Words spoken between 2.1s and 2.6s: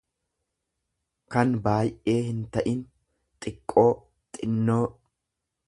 hin